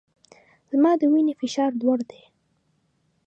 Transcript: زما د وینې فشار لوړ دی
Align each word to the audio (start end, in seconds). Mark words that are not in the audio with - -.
زما 0.71 0.91
د 0.99 1.01
وینې 1.11 1.33
فشار 1.41 1.71
لوړ 1.81 1.99
دی 2.09 2.23